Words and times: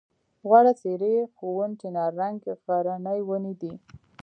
غوړه 0.47 0.73
څېرۍ 0.81 1.15
ښوون 1.35 1.71
چناررنګی 1.81 2.51
غرني 2.63 3.19
ونې 3.27 3.53
دي. 3.61 3.73